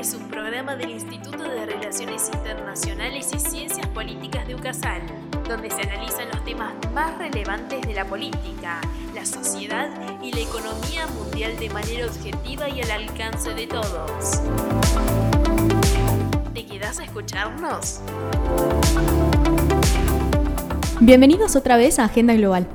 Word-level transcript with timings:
es 0.00 0.14
un 0.14 0.28
programa 0.28 0.76
del 0.76 0.92
Instituto 0.92 1.42
de 1.42 1.66
Relaciones 1.66 2.30
Internacionales 2.32 3.28
y 3.34 3.38
Ciencias 3.38 3.86
Políticas 3.88 4.48
de 4.48 4.54
UCASAL, 4.54 5.02
donde 5.46 5.68
se 5.68 5.82
analizan 5.82 6.26
los 6.30 6.42
temas 6.42 6.72
más 6.94 7.18
relevantes 7.18 7.82
de 7.82 7.92
la 7.92 8.06
política, 8.06 8.80
la 9.14 9.26
sociedad 9.26 9.90
y 10.22 10.32
la 10.32 10.40
economía 10.40 11.06
mundial 11.08 11.54
de 11.58 11.68
manera 11.68 12.06
objetiva 12.06 12.70
y 12.70 12.80
al 12.80 12.90
alcance 12.92 13.52
de 13.52 13.66
todos. 13.66 14.40
¿Te 16.54 16.64
quedas 16.64 16.98
a 16.98 17.04
escucharnos? 17.04 18.00
Bienvenidos 21.00 21.56
otra 21.56 21.76
vez 21.76 21.98
a 21.98 22.04
Agenda 22.04 22.32
Global 22.32 22.66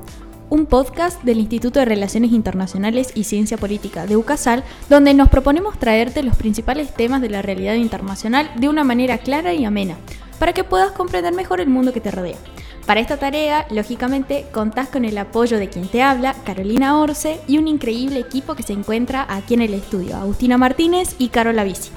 un 0.50 0.66
podcast 0.66 1.22
del 1.24 1.40
Instituto 1.40 1.80
de 1.80 1.86
Relaciones 1.86 2.32
Internacionales 2.32 3.12
y 3.16 3.24
Ciencia 3.24 3.58
Política 3.58 4.06
de 4.06 4.18
UCASAL, 4.18 4.64
donde 4.90 5.14
nos 5.14 5.30
proponemos 5.30 5.80
traerte 5.80 6.24
los 6.24 6.36
principales 6.36 6.94
temas 6.94 7.22
de 7.22 7.30
la 7.30 7.42
realidad 7.42 7.76
internacional 7.76 8.52
de 8.56 8.70
una 8.70 8.84
manera 8.84 9.18
clara 9.18 9.54
y 9.54 9.66
amena, 9.66 9.98
para 10.40 10.54
que 10.54 10.64
puedas 10.64 10.92
comprender 10.92 11.34
mejor 11.34 11.62
el 11.62 11.70
mundo 11.70 11.94
que 11.94 12.02
te 12.02 12.12
rodea. 12.12 12.38
Para 12.86 13.00
esta 13.00 13.18
tarea, 13.18 13.66
lógicamente, 13.72 14.46
contás 14.52 14.90
con 14.90 15.06
el 15.06 15.18
apoyo 15.18 15.58
de 15.58 15.70
quien 15.70 15.88
te 15.88 16.04
habla, 16.04 16.36
Carolina 16.46 17.00
Orce, 17.00 17.40
y 17.48 17.58
un 17.58 17.68
increíble 17.68 18.20
equipo 18.20 18.54
que 18.54 18.62
se 18.62 18.74
encuentra 18.74 19.26
aquí 19.28 19.56
en 19.56 19.62
el 19.62 19.74
estudio, 19.74 20.16
Agustina 20.18 20.58
Martínez 20.60 21.16
y 21.18 21.30
Carola 21.30 21.64
Bici. 21.64 21.90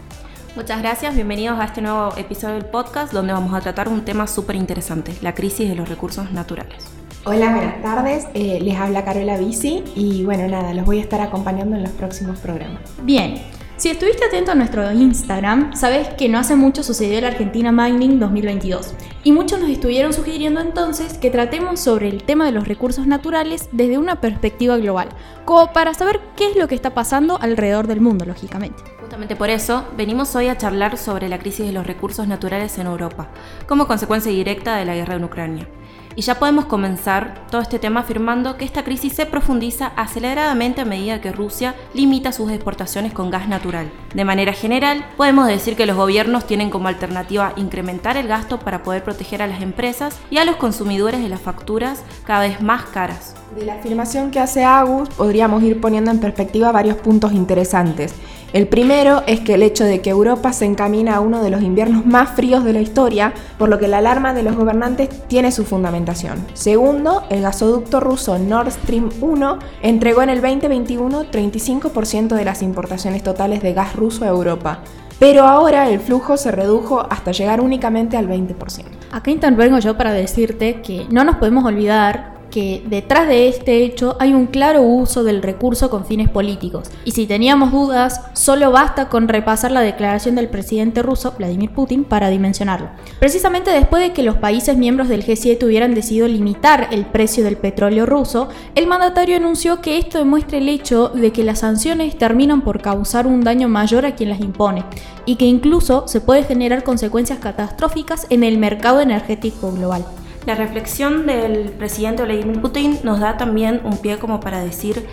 Muchas 0.56 0.80
gracias, 0.80 1.14
bienvenidos 1.14 1.60
a 1.60 1.66
este 1.66 1.82
nuevo 1.82 2.16
episodio 2.16 2.54
del 2.54 2.64
podcast 2.64 3.12
donde 3.12 3.34
vamos 3.34 3.52
a 3.52 3.60
tratar 3.60 3.88
un 3.88 4.04
tema 4.04 4.26
súper 4.26 4.56
interesante, 4.56 5.14
la 5.20 5.34
crisis 5.34 5.68
de 5.68 5.76
los 5.76 5.88
recursos 5.88 6.32
naturales. 6.32 6.84
Hola, 7.30 7.50
buenas 7.50 7.82
tardes. 7.82 8.26
Eh, 8.32 8.58
les 8.62 8.74
habla 8.78 9.04
Carola 9.04 9.36
Bici 9.36 9.84
y 9.94 10.24
bueno, 10.24 10.48
nada, 10.48 10.72
los 10.72 10.86
voy 10.86 10.96
a 10.96 11.02
estar 11.02 11.20
acompañando 11.20 11.76
en 11.76 11.82
los 11.82 11.92
próximos 11.92 12.38
programas. 12.38 12.80
Bien, 13.02 13.42
si 13.76 13.90
estuviste 13.90 14.24
atento 14.24 14.52
a 14.52 14.54
nuestro 14.54 14.90
Instagram, 14.90 15.76
sabes 15.76 16.08
que 16.14 16.30
no 16.30 16.38
hace 16.38 16.56
mucho 16.56 16.82
sucedió 16.82 17.18
el 17.18 17.26
Argentina 17.26 17.70
Mining 17.70 18.18
2022 18.18 18.94
y 19.24 19.32
muchos 19.32 19.60
nos 19.60 19.68
estuvieron 19.68 20.14
sugiriendo 20.14 20.62
entonces 20.62 21.18
que 21.18 21.30
tratemos 21.30 21.80
sobre 21.80 22.08
el 22.08 22.22
tema 22.22 22.46
de 22.46 22.52
los 22.52 22.66
recursos 22.66 23.06
naturales 23.06 23.68
desde 23.72 23.98
una 23.98 24.22
perspectiva 24.22 24.78
global, 24.78 25.10
como 25.44 25.70
para 25.74 25.92
saber 25.92 26.20
qué 26.34 26.50
es 26.52 26.56
lo 26.56 26.66
que 26.66 26.76
está 26.76 26.94
pasando 26.94 27.38
alrededor 27.42 27.88
del 27.88 28.00
mundo, 28.00 28.24
lógicamente. 28.24 28.82
Justamente 29.02 29.36
por 29.36 29.50
eso 29.50 29.84
venimos 29.98 30.34
hoy 30.34 30.48
a 30.48 30.56
charlar 30.56 30.96
sobre 30.96 31.28
la 31.28 31.38
crisis 31.38 31.66
de 31.66 31.72
los 31.72 31.86
recursos 31.86 32.26
naturales 32.26 32.78
en 32.78 32.86
Europa, 32.86 33.28
como 33.68 33.86
consecuencia 33.86 34.32
directa 34.32 34.76
de 34.76 34.86
la 34.86 34.94
guerra 34.94 35.16
en 35.16 35.24
Ucrania. 35.24 35.68
Y 36.16 36.22
ya 36.22 36.38
podemos 36.38 36.66
comenzar 36.66 37.46
todo 37.50 37.60
este 37.60 37.78
tema 37.78 38.00
afirmando 38.00 38.56
que 38.56 38.64
esta 38.64 38.84
crisis 38.84 39.14
se 39.14 39.26
profundiza 39.26 39.92
aceleradamente 39.96 40.80
a 40.80 40.84
medida 40.84 41.20
que 41.20 41.32
Rusia 41.32 41.74
limita 41.94 42.32
sus 42.32 42.50
exportaciones 42.50 43.12
con 43.12 43.30
gas 43.30 43.48
natural. 43.48 43.90
De 44.14 44.24
manera 44.24 44.52
general, 44.52 45.04
podemos 45.16 45.46
decir 45.46 45.76
que 45.76 45.86
los 45.86 45.96
gobiernos 45.96 46.46
tienen 46.46 46.70
como 46.70 46.88
alternativa 46.88 47.52
incrementar 47.56 48.16
el 48.16 48.28
gasto 48.28 48.58
para 48.58 48.82
poder 48.82 49.04
proteger 49.04 49.42
a 49.42 49.46
las 49.46 49.62
empresas 49.62 50.18
y 50.30 50.38
a 50.38 50.44
los 50.44 50.56
consumidores 50.56 51.22
de 51.22 51.28
las 51.28 51.40
facturas 51.40 52.02
cada 52.24 52.40
vez 52.40 52.60
más 52.60 52.84
caras. 52.86 53.34
De 53.56 53.64
la 53.64 53.74
afirmación 53.74 54.30
que 54.30 54.40
hace 54.40 54.62
Agus, 54.62 55.08
podríamos 55.08 55.62
ir 55.62 55.80
poniendo 55.80 56.10
en 56.10 56.20
perspectiva 56.20 56.70
varios 56.70 56.96
puntos 56.96 57.32
interesantes. 57.32 58.14
El 58.52 58.66
primero 58.66 59.22
es 59.26 59.40
que 59.40 59.54
el 59.54 59.62
hecho 59.62 59.84
de 59.84 60.00
que 60.00 60.10
Europa 60.10 60.52
se 60.52 60.64
encamina 60.64 61.16
a 61.16 61.20
uno 61.20 61.42
de 61.42 61.50
los 61.50 61.62
inviernos 61.62 62.06
más 62.06 62.30
fríos 62.30 62.64
de 62.64 62.72
la 62.72 62.80
historia, 62.80 63.32
por 63.58 63.68
lo 63.68 63.78
que 63.78 63.88
la 63.88 63.98
alarma 63.98 64.32
de 64.32 64.42
los 64.42 64.56
gobernantes 64.56 65.08
tiene 65.28 65.50
su 65.50 65.64
fundamentación. 65.64 66.46
Segundo, 66.54 67.24
el 67.30 67.42
gasoducto 67.42 68.00
ruso 68.00 68.38
Nord 68.38 68.70
Stream 68.70 69.10
1 69.20 69.58
entregó 69.82 70.22
en 70.22 70.30
el 70.30 70.40
2021 70.40 71.24
35% 71.30 72.28
de 72.28 72.44
las 72.44 72.62
importaciones 72.62 73.22
totales 73.22 73.62
de 73.62 73.72
gas 73.74 73.96
ruso 73.96 74.24
a 74.24 74.28
Europa. 74.28 74.80
Pero 75.18 75.44
ahora 75.44 75.88
el 75.90 76.00
flujo 76.00 76.36
se 76.36 76.52
redujo 76.52 77.06
hasta 77.10 77.32
llegar 77.32 77.60
únicamente 77.60 78.16
al 78.16 78.28
20%. 78.28 78.84
Acá 79.10 79.30
intervengo 79.30 79.78
yo 79.78 79.96
para 79.96 80.12
decirte 80.12 80.80
que 80.80 81.06
no 81.10 81.24
nos 81.24 81.36
podemos 81.36 81.64
olvidar 81.64 82.37
que 82.50 82.82
detrás 82.86 83.28
de 83.28 83.48
este 83.48 83.84
hecho 83.84 84.16
hay 84.20 84.34
un 84.34 84.46
claro 84.46 84.82
uso 84.82 85.24
del 85.24 85.42
recurso 85.42 85.90
con 85.90 86.04
fines 86.04 86.28
políticos. 86.28 86.90
Y 87.04 87.12
si 87.12 87.26
teníamos 87.26 87.72
dudas, 87.72 88.20
solo 88.34 88.70
basta 88.70 89.08
con 89.08 89.28
repasar 89.28 89.70
la 89.70 89.80
declaración 89.80 90.34
del 90.34 90.48
presidente 90.48 91.02
ruso, 91.02 91.34
Vladimir 91.38 91.70
Putin, 91.70 92.04
para 92.04 92.28
dimensionarlo. 92.28 92.88
Precisamente 93.18 93.70
después 93.70 94.02
de 94.02 94.12
que 94.12 94.22
los 94.22 94.36
países 94.36 94.76
miembros 94.76 95.08
del 95.08 95.24
G7 95.24 95.64
hubieran 95.64 95.94
decidido 95.94 96.28
limitar 96.28 96.88
el 96.90 97.06
precio 97.06 97.44
del 97.44 97.56
petróleo 97.56 98.06
ruso, 98.06 98.48
el 98.74 98.86
mandatario 98.86 99.36
anunció 99.36 99.80
que 99.80 99.98
esto 99.98 100.18
demuestra 100.18 100.58
el 100.58 100.68
hecho 100.68 101.08
de 101.08 101.32
que 101.32 101.44
las 101.44 101.60
sanciones 101.60 102.16
terminan 102.16 102.62
por 102.62 102.80
causar 102.80 103.26
un 103.26 103.42
daño 103.42 103.68
mayor 103.68 104.06
a 104.06 104.14
quien 104.14 104.30
las 104.30 104.40
impone 104.40 104.84
y 105.26 105.36
que 105.36 105.44
incluso 105.44 106.08
se 106.08 106.20
puede 106.20 106.44
generar 106.44 106.82
consecuencias 106.84 107.38
catastróficas 107.38 108.26
en 108.30 108.44
el 108.44 108.58
mercado 108.58 109.00
energético 109.00 109.72
global. 109.72 110.04
La 110.48 110.54
reflexión 110.54 111.26
del 111.26 111.72
presidente 111.72 112.22
Vladimir 112.22 112.62
Putin 112.62 113.00
nos 113.02 113.20
da 113.20 113.36
también 113.36 113.82
un 113.84 113.98
pie 113.98 114.18
como 114.18 114.40
para 114.40 114.62
decir 114.62 115.04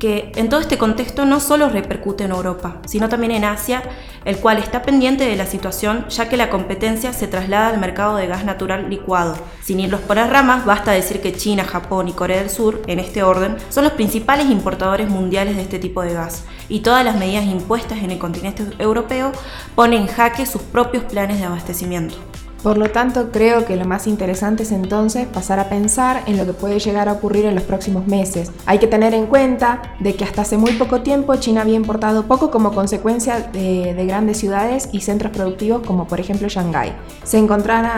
que 0.00 0.32
en 0.34 0.48
todo 0.48 0.58
este 0.58 0.78
contexto 0.78 1.24
no 1.24 1.38
solo 1.38 1.68
repercute 1.68 2.24
en 2.24 2.32
Europa, 2.32 2.78
sino 2.86 3.08
también 3.08 3.30
en 3.30 3.44
Asia, 3.44 3.84
el 4.24 4.38
cual 4.38 4.58
está 4.58 4.82
pendiente 4.82 5.22
de 5.28 5.36
la 5.36 5.46
situación 5.46 6.06
ya 6.08 6.28
que 6.28 6.36
la 6.36 6.50
competencia 6.50 7.12
se 7.12 7.28
traslada 7.28 7.68
al 7.68 7.78
mercado 7.78 8.16
de 8.16 8.26
gas 8.26 8.44
natural 8.44 8.90
licuado. 8.90 9.36
Sin 9.62 9.78
irlos 9.78 10.00
por 10.00 10.16
las 10.16 10.28
ramas, 10.28 10.66
basta 10.66 10.90
decir 10.90 11.20
que 11.20 11.36
China, 11.36 11.62
Japón 11.62 12.08
y 12.08 12.12
Corea 12.12 12.38
del 12.40 12.50
Sur, 12.50 12.82
en 12.88 12.98
este 12.98 13.22
orden, 13.22 13.58
son 13.68 13.84
los 13.84 13.92
principales 13.92 14.50
importadores 14.50 15.08
mundiales 15.08 15.54
de 15.54 15.62
este 15.62 15.78
tipo 15.78 16.02
de 16.02 16.14
gas, 16.14 16.42
y 16.68 16.80
todas 16.80 17.04
las 17.04 17.16
medidas 17.16 17.44
impuestas 17.44 18.02
en 18.02 18.10
el 18.10 18.18
continente 18.18 18.64
europeo 18.80 19.30
ponen 19.76 20.02
en 20.02 20.08
jaque 20.08 20.46
sus 20.46 20.62
propios 20.62 21.04
planes 21.04 21.38
de 21.38 21.44
abastecimiento. 21.44 22.16
Por 22.62 22.76
lo 22.76 22.90
tanto, 22.90 23.30
creo 23.32 23.64
que 23.64 23.76
lo 23.76 23.86
más 23.86 24.06
interesante 24.06 24.64
es 24.64 24.72
entonces 24.72 25.26
pasar 25.26 25.58
a 25.58 25.70
pensar 25.70 26.22
en 26.26 26.36
lo 26.36 26.44
que 26.44 26.52
puede 26.52 26.78
llegar 26.78 27.08
a 27.08 27.12
ocurrir 27.12 27.46
en 27.46 27.54
los 27.54 27.64
próximos 27.64 28.06
meses. 28.06 28.52
Hay 28.66 28.78
que 28.78 28.86
tener 28.86 29.14
en 29.14 29.26
cuenta 29.26 29.94
de 29.98 30.14
que 30.14 30.24
hasta 30.24 30.42
hace 30.42 30.58
muy 30.58 30.72
poco 30.72 31.00
tiempo 31.00 31.34
China 31.36 31.62
había 31.62 31.76
importado 31.76 32.26
poco 32.26 32.50
como 32.50 32.72
consecuencia 32.72 33.40
de, 33.40 33.94
grandes 34.06 34.38
ciudades 34.38 34.88
y 34.92 35.00
centros 35.00 35.32
productivos 35.32 35.86
como 35.86 36.06
por 36.06 36.20
ejemplo 36.20 36.48
Shanghái. 36.48 36.92
Se, 37.22 37.38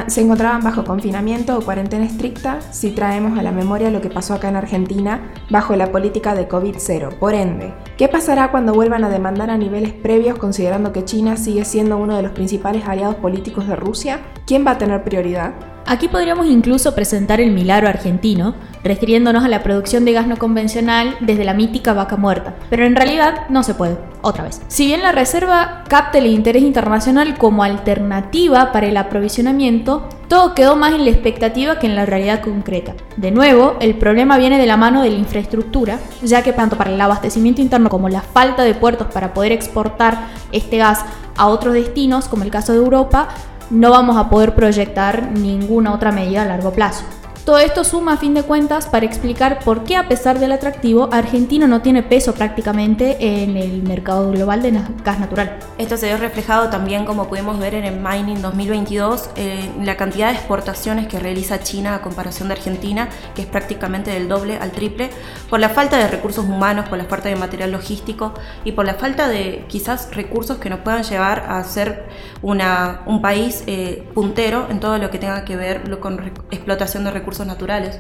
se 0.07 0.21
encontraban 0.21 0.63
bajo 0.63 0.85
confinamiento 0.85 1.59
o 1.59 1.63
cuarentena 1.63 2.05
estricta 2.05 2.61
si 2.71 2.91
traemos 2.91 3.39
a 3.39 3.43
la 3.43 3.51
memoria 3.51 3.91
lo 3.91 4.01
que 4.01 4.11
pasó 4.11 4.35
acá 4.35 4.49
en 4.49 4.57
Argentina 4.57 5.33
bajo 5.51 5.75
la 5.75 5.91
política 5.91 6.35
de 6.35 6.49
COVID-0. 6.49 7.19
Por 7.19 7.35
ende, 7.35 7.73
¿qué 7.97 8.09
pasará 8.09 8.51
cuando 8.51 8.75
vuelvan 8.75 9.05
a 9.05 9.11
demandar 9.11 9.51
a 9.51 9.57
niveles 9.57 9.93
previos 9.93 10.39
considerando 10.39 10.93
que 10.93 11.05
China 11.05 11.37
sigue 11.37 11.65
siendo 11.65 11.97
uno 11.97 12.17
de 12.17 12.23
los 12.23 12.33
principales 12.33 12.85
aliados 12.87 13.17
políticos 13.17 13.67
de 13.67 13.77
Rusia? 13.77 14.21
¿Quién 14.53 14.67
va 14.67 14.73
a 14.73 14.77
tener 14.77 15.03
prioridad? 15.03 15.55
Aquí 15.87 16.09
podríamos 16.09 16.47
incluso 16.47 16.95
presentar 16.95 17.41
el 17.41 17.53
milagro 17.53 17.89
argentino, 17.89 18.55
refiriéndonos 18.85 19.43
a 19.45 19.49
la 19.49 19.63
producción 19.63 20.05
de 20.05 20.13
gas 20.13 20.27
no 20.27 20.37
convencional 20.37 21.17
desde 21.21 21.45
la 21.45 21.55
mítica 21.55 21.95
vaca 21.95 22.19
muerta, 22.19 22.55
pero 22.69 22.85
en 22.85 22.95
realidad 22.95 23.49
no 23.49 23.63
se 23.63 23.73
puede, 23.73 23.97
otra 24.21 24.45
vez. 24.45 24.61
Si 24.69 24.85
bien 24.85 25.01
la 25.01 25.11
reserva 25.11 25.85
capta 25.89 26.19
el 26.19 26.27
interés 26.27 26.65
internacional 26.65 27.39
como 27.39 27.65
alternativa 27.65 28.73
para 28.73 28.89
el 28.89 28.99
aprovisionamiento, 28.99 30.07
todo 30.29 30.53
quedó 30.53 30.77
más 30.77 30.93
en 30.93 31.07
la 31.07 31.11
expectativa 31.11 31.79
que 31.79 31.87
en 31.87 31.97
la 31.97 32.05
realidad 32.05 32.43
concreta. 32.43 32.93
De 33.17 33.31
nuevo, 33.31 33.77
el 33.81 33.95
problema 33.95 34.37
viene 34.37 34.59
de 34.59 34.67
la 34.67 34.77
mano 34.77 35.01
de 35.01 35.09
la 35.09 35.17
infraestructura, 35.17 35.99
ya 36.23 36.43
que 36.43 36.53
tanto 36.53 36.77
para 36.77 36.93
el 36.93 37.01
abastecimiento 37.01 37.63
interno 37.63 37.89
como 37.89 38.11
la 38.11 38.21
falta 38.21 38.65
de 38.65 38.75
puertos 38.75 39.07
para 39.07 39.33
poder 39.33 39.53
exportar 39.53 40.29
este 40.53 40.77
gas 40.77 41.07
a 41.37 41.47
otros 41.47 41.75
destinos, 41.75 42.29
como 42.29 42.45
el 42.45 42.51
caso 42.51 42.73
de 42.73 42.79
Europa, 42.79 43.29
no 43.73 43.91
vamos 43.91 44.17
a 44.17 44.29
poder 44.29 44.55
proyectar 44.55 45.33
ninguna 45.33 45.95
otra 45.95 46.13
medida 46.13 46.43
a 46.43 46.47
largo 46.47 46.73
plazo. 46.73 47.05
Todo 47.45 47.59
esto 47.59 47.83
suma 47.83 48.13
a 48.13 48.17
fin 48.19 48.35
de 48.35 48.45
cuentas 48.45 48.87
para 48.87 49.05
explicar 49.05 49.59
por 49.65 49.83
qué 49.83 49.97
a 49.97 50.07
pesar 50.07 50.39
del 50.39 50.53
atractivo, 50.53 51.09
Argentina 51.11 51.67
no 51.67 51.83
tiene 51.83 52.05
peso 52.05 52.35
prácticamente 52.35 53.17
en 53.19 53.57
el 53.57 53.83
mercado 53.83 54.31
global 54.31 54.63
de 54.63 54.79
gas 55.05 55.19
natural. 55.19 55.59
Esto 55.83 55.97
se 55.97 56.07
ve 56.07 56.17
reflejado 56.17 56.71
también, 56.71 57.05
como 57.05 57.27
pudimos 57.27 57.59
ver 57.59 57.75
en 57.75 57.85
el 57.85 57.97
Mining 57.97 58.41
2022, 58.41 59.31
en 59.35 59.85
la 59.85 59.97
cantidad 59.97 60.29
de 60.29 60.35
exportaciones 60.35 61.09
que 61.09 61.19
realiza 61.19 61.59
China 61.59 61.97
a 61.97 62.03
comparación 62.03 62.47
de 62.47 62.55
Argentina, 62.55 63.09
que 63.35 63.43
es 63.43 63.49
prácticamente 63.49 64.13
del 64.13 64.29
doble 64.29 64.59
al 64.59 64.71
triple, 64.71 65.11
por 65.51 65.59
la 65.59 65.71
falta 65.71 65.99
de 65.99 66.07
recursos 66.07 66.45
humanos, 66.45 66.89
por 66.89 66.99
la 66.99 67.07
falta 67.07 67.29
de 67.31 67.35
material 67.35 67.73
logístico 67.73 68.33
y 68.65 68.71
por 68.73 68.87
la 68.87 68.95
falta 68.95 69.27
de 69.27 69.65
quizás 69.67 70.15
recursos 70.15 70.59
que 70.59 70.71
nos 70.71 70.79
puedan 70.79 71.03
llevar 71.03 71.47
a 71.49 71.65
ser 71.65 72.05
una, 72.43 73.01
un 73.07 73.21
país 73.21 73.65
eh, 73.67 74.09
puntero 74.15 74.69
en 74.71 74.79
todo 74.79 74.99
lo 74.99 75.11
que 75.11 75.19
tenga 75.19 75.45
que 75.45 75.57
ver 75.57 75.99
con 75.99 76.33
explotación 76.53 77.03
de 77.03 77.11
recursos 77.11 77.45
naturales. 77.45 77.99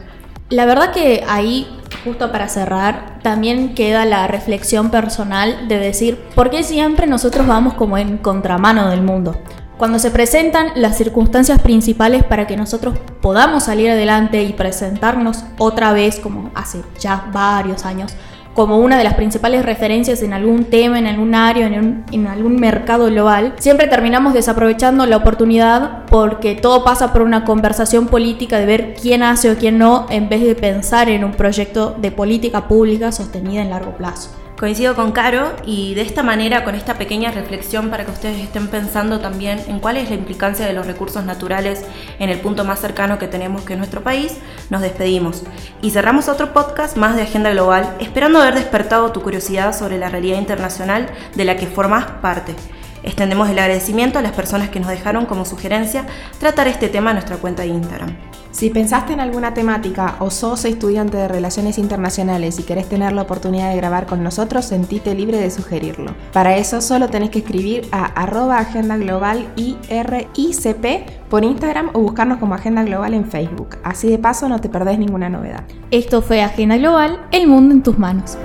La 0.50 0.66
verdad 0.66 0.92
que 0.92 1.24
ahí, 1.26 1.66
justo 2.04 2.32
para 2.32 2.48
cerrar, 2.48 3.18
también 3.22 3.74
queda 3.74 4.04
la 4.04 4.26
reflexión 4.26 4.90
personal 4.90 5.68
de 5.68 5.78
decir, 5.78 6.18
¿por 6.34 6.50
qué 6.50 6.62
siempre 6.62 7.06
nosotros 7.06 7.46
vamos 7.46 7.74
como 7.74 7.98
en 7.98 8.18
contramano 8.18 8.88
del 8.90 9.02
mundo? 9.02 9.36
Cuando 9.78 9.98
se 9.98 10.10
presentan 10.10 10.68
las 10.76 10.96
circunstancias 10.96 11.60
principales 11.60 12.22
para 12.22 12.46
que 12.46 12.56
nosotros 12.56 12.98
podamos 13.20 13.64
salir 13.64 13.90
adelante 13.90 14.42
y 14.42 14.52
presentarnos 14.52 15.44
otra 15.58 15.92
vez, 15.92 16.20
como 16.20 16.50
hace 16.54 16.82
ya 17.00 17.28
varios 17.32 17.84
años, 17.84 18.14
como 18.54 18.78
una 18.78 18.98
de 18.98 19.04
las 19.04 19.14
principales 19.14 19.64
referencias 19.64 20.22
en 20.22 20.32
algún 20.32 20.64
tema, 20.64 20.98
en 20.98 21.06
algún 21.06 21.34
área, 21.34 21.66
en, 21.66 22.04
en 22.10 22.26
algún 22.26 22.56
mercado 22.56 23.06
global, 23.06 23.54
siempre 23.58 23.86
terminamos 23.86 24.34
desaprovechando 24.34 25.06
la 25.06 25.16
oportunidad 25.16 26.04
porque 26.06 26.54
todo 26.54 26.84
pasa 26.84 27.12
por 27.12 27.22
una 27.22 27.44
conversación 27.44 28.08
política 28.08 28.58
de 28.58 28.66
ver 28.66 28.94
quién 29.00 29.22
hace 29.22 29.50
o 29.50 29.56
quién 29.56 29.78
no, 29.78 30.06
en 30.10 30.28
vez 30.28 30.42
de 30.42 30.54
pensar 30.54 31.08
en 31.08 31.24
un 31.24 31.32
proyecto 31.32 31.96
de 32.00 32.10
política 32.10 32.68
pública 32.68 33.12
sostenida 33.12 33.62
en 33.62 33.70
largo 33.70 33.96
plazo. 33.96 34.41
Coincido 34.62 34.94
con 34.94 35.10
Caro 35.10 35.56
y 35.66 35.94
de 35.94 36.02
esta 36.02 36.22
manera, 36.22 36.62
con 36.62 36.76
esta 36.76 36.94
pequeña 36.94 37.32
reflexión 37.32 37.90
para 37.90 38.04
que 38.04 38.12
ustedes 38.12 38.38
estén 38.38 38.68
pensando 38.68 39.18
también 39.18 39.60
en 39.66 39.80
cuál 39.80 39.96
es 39.96 40.08
la 40.08 40.14
implicancia 40.14 40.64
de 40.64 40.72
los 40.72 40.86
recursos 40.86 41.24
naturales 41.24 41.84
en 42.20 42.30
el 42.30 42.38
punto 42.38 42.64
más 42.64 42.78
cercano 42.78 43.18
que 43.18 43.26
tenemos 43.26 43.62
que 43.62 43.72
es 43.72 43.78
nuestro 43.80 44.04
país, 44.04 44.38
nos 44.70 44.80
despedimos 44.80 45.42
y 45.80 45.90
cerramos 45.90 46.28
otro 46.28 46.52
podcast 46.52 46.96
más 46.96 47.16
de 47.16 47.22
Agenda 47.22 47.50
Global, 47.50 47.96
esperando 47.98 48.40
haber 48.40 48.54
despertado 48.54 49.10
tu 49.10 49.20
curiosidad 49.20 49.76
sobre 49.76 49.98
la 49.98 50.10
realidad 50.10 50.38
internacional 50.38 51.10
de 51.34 51.44
la 51.44 51.56
que 51.56 51.66
formas 51.66 52.04
parte. 52.22 52.54
Extendemos 53.02 53.48
el 53.50 53.58
agradecimiento 53.58 54.18
a 54.18 54.22
las 54.22 54.32
personas 54.32 54.70
que 54.70 54.80
nos 54.80 54.88
dejaron 54.88 55.26
como 55.26 55.44
sugerencia 55.44 56.06
tratar 56.38 56.68
este 56.68 56.88
tema 56.88 57.10
en 57.10 57.16
nuestra 57.16 57.36
cuenta 57.36 57.62
de 57.62 57.68
Instagram. 57.68 58.16
Si 58.52 58.68
pensaste 58.68 59.14
en 59.14 59.20
alguna 59.20 59.54
temática 59.54 60.16
o 60.18 60.30
sos 60.30 60.66
estudiante 60.66 61.16
de 61.16 61.26
Relaciones 61.26 61.78
Internacionales 61.78 62.58
y 62.58 62.64
querés 62.64 62.86
tener 62.86 63.12
la 63.14 63.22
oportunidad 63.22 63.70
de 63.70 63.76
grabar 63.76 64.04
con 64.06 64.22
nosotros, 64.22 64.66
sentite 64.66 65.14
libre 65.14 65.38
de 65.38 65.50
sugerirlo. 65.50 66.14
Para 66.34 66.58
eso 66.58 66.82
solo 66.82 67.08
tenés 67.08 67.30
que 67.30 67.38
escribir 67.38 67.88
a 67.92 68.04
arroba 68.04 68.58
Agenda 68.58 68.98
Global 68.98 69.48
IRICP 69.56 71.30
por 71.30 71.44
Instagram 71.44 71.90
o 71.94 72.00
buscarnos 72.00 72.38
como 72.38 72.54
Agenda 72.54 72.84
Global 72.84 73.14
en 73.14 73.24
Facebook. 73.24 73.78
Así 73.84 74.10
de 74.10 74.18
paso 74.18 74.50
no 74.50 74.60
te 74.60 74.68
perdés 74.68 74.98
ninguna 74.98 75.30
novedad. 75.30 75.64
Esto 75.90 76.20
fue 76.20 76.42
Agenda 76.42 76.76
Global, 76.76 77.20
el 77.32 77.48
mundo 77.48 77.74
en 77.74 77.82
tus 77.82 77.98
manos. 77.98 78.36